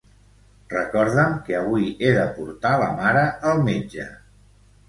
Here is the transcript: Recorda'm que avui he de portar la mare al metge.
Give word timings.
Recorda'm 0.71 1.35
que 1.49 1.59
avui 1.59 1.85
he 2.07 2.13
de 2.17 2.25
portar 2.39 2.73
la 2.85 2.91
mare 3.03 3.25
al 3.51 3.63
metge. 3.71 4.09